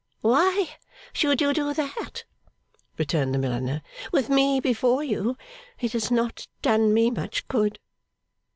[0.21, 0.77] 'Why
[1.13, 2.23] should you do that,'
[2.97, 5.37] returned the milliner, 'with me before you?
[5.79, 7.77] It has not done me much good.